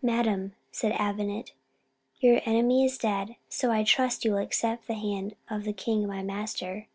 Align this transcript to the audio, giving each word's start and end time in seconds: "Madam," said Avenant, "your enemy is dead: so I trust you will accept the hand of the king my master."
"Madam," 0.00 0.54
said 0.72 0.92
Avenant, 0.98 1.52
"your 2.20 2.40
enemy 2.46 2.86
is 2.86 2.96
dead: 2.96 3.36
so 3.50 3.70
I 3.70 3.84
trust 3.84 4.24
you 4.24 4.30
will 4.30 4.38
accept 4.38 4.86
the 4.86 4.94
hand 4.94 5.36
of 5.50 5.64
the 5.64 5.74
king 5.74 6.06
my 6.06 6.22
master." 6.22 6.86